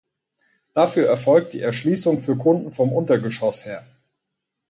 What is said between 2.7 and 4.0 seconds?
vom Untergeschoss her.